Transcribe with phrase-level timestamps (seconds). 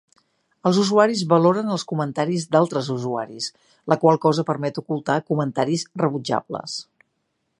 [0.67, 3.51] Els usuaris valoren els comentaris d'altres usuaris,
[3.93, 6.79] la qual cosa permet ocultar comentaris rebutjables.